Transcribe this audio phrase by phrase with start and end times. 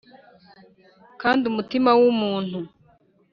[1.21, 2.59] kandi umutima wumuntu